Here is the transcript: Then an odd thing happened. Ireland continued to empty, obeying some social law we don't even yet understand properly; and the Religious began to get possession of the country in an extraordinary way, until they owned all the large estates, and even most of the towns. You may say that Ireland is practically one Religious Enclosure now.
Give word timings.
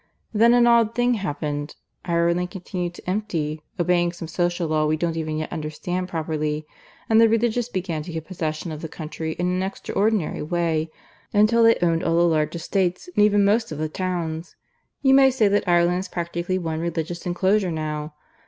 Then 0.33 0.55
an 0.55 0.65
odd 0.65 0.95
thing 0.95 1.13
happened. 1.13 1.75
Ireland 2.05 2.49
continued 2.49 2.95
to 2.95 3.07
empty, 3.07 3.61
obeying 3.79 4.13
some 4.13 4.27
social 4.27 4.67
law 4.67 4.87
we 4.87 4.97
don't 4.97 5.15
even 5.15 5.37
yet 5.37 5.51
understand 5.53 6.09
properly; 6.09 6.65
and 7.07 7.21
the 7.21 7.29
Religious 7.29 7.69
began 7.69 8.01
to 8.01 8.11
get 8.11 8.25
possession 8.25 8.71
of 8.71 8.81
the 8.81 8.87
country 8.89 9.33
in 9.33 9.45
an 9.47 9.61
extraordinary 9.61 10.41
way, 10.41 10.89
until 11.33 11.61
they 11.61 11.77
owned 11.83 12.03
all 12.03 12.17
the 12.17 12.23
large 12.23 12.55
estates, 12.55 13.09
and 13.15 13.23
even 13.23 13.45
most 13.45 13.71
of 13.71 13.77
the 13.77 13.89
towns. 13.89 14.55
You 15.03 15.13
may 15.13 15.29
say 15.29 15.47
that 15.49 15.67
Ireland 15.67 15.99
is 15.99 16.07
practically 16.07 16.57
one 16.57 16.79
Religious 16.79 17.27
Enclosure 17.27 17.69
now. 17.71 18.15